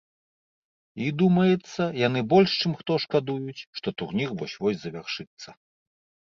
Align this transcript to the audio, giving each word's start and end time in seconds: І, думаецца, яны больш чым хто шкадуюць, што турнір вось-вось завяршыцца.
І, 1.03 1.09
думаецца, 1.21 1.83
яны 2.07 2.23
больш 2.31 2.51
чым 2.63 2.73
хто 2.79 2.97
шкадуюць, 3.05 3.57
што 3.81 3.87
турнір 4.03 4.29
вось-вось 4.41 4.81
завяршыцца. 4.87 5.49